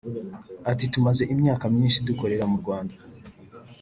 [0.71, 2.95] Ati “Tumaze imyaka myinshi dukorera mu Rwanda